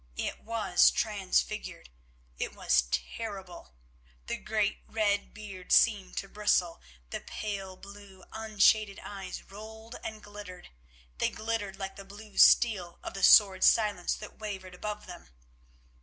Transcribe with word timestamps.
It 0.17 0.39
was 0.39 0.89
transfigured, 0.89 1.91
it 2.39 2.55
was 2.55 2.81
terrible. 2.89 3.75
The 4.25 4.37
great 4.37 4.79
red 4.87 5.31
beard 5.31 5.71
seemed 5.71 6.17
to 6.17 6.27
bristle, 6.27 6.81
the 7.11 7.19
pale 7.21 7.77
blue 7.77 8.23
unshaded 8.33 8.99
eyes 9.03 9.43
rolled 9.43 9.97
and 10.03 10.23
glittered, 10.23 10.69
they 11.19 11.29
glittered 11.29 11.75
like 11.77 11.97
the 11.97 12.03
blue 12.03 12.39
steel 12.39 12.97
of 13.03 13.13
the 13.13 13.21
sword 13.21 13.63
Silence 13.63 14.15
that 14.15 14.39
wavered 14.39 14.73
above 14.73 15.05
them. 15.05 15.29